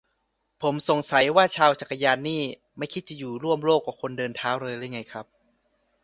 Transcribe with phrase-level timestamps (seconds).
[0.61, 2.41] ผมสงสัยว่าชาวจักรยานนี่
[2.77, 5.25] ไม่คิดจะอยู่ร่วมโลกกับคนเดินเท้าเลยหรือไงครับ